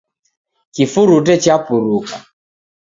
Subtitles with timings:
[0.73, 2.15] Kifurute chapuruka